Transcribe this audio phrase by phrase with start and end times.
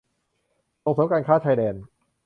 [0.83, 1.75] ส่งเสริมการค้าชายแดน